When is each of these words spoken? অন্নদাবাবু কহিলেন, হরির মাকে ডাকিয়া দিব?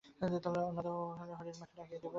অন্নদাবাবু 0.21 0.69
কহিলেন, 1.09 1.35
হরির 1.39 1.57
মাকে 1.61 1.75
ডাকিয়া 1.79 1.99
দিব? 1.99 2.05